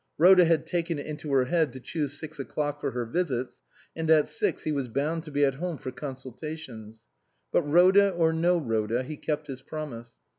Rhoda 0.17 0.45
had 0.45 0.65
taken 0.65 0.97
it 0.97 1.05
into 1.05 1.31
her 1.31 1.45
head 1.45 1.71
to 1.73 1.79
choose 1.79 2.17
six 2.19 2.39
o'clock 2.39 2.81
for 2.81 2.89
her 2.89 3.05
visits, 3.05 3.61
and 3.95 4.09
at 4.09 4.27
six 4.27 4.63
he 4.63 4.71
was 4.71 4.87
bound 4.87 5.23
to 5.25 5.31
be 5.31 5.45
at 5.45 5.53
home 5.53 5.77
for 5.77 5.91
consultations. 5.91 7.05
But 7.51 7.61
Rhoda 7.69 8.09
or 8.09 8.33
no 8.33 8.57
Rhoda, 8.57 9.03
he 9.03 9.15
kept 9.15 9.45
his 9.45 9.61
promise. 9.61 10.13